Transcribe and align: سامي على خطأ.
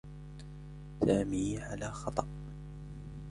سامي 1.03 1.59
على 1.61 1.91
خطأ. 1.91 2.27